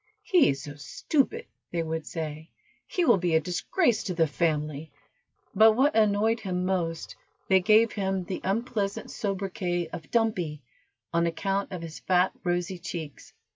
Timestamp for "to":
4.05-4.15